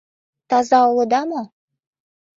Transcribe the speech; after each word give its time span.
Таза 0.49 0.79
улыда 0.91 1.21
мо? 1.29 1.41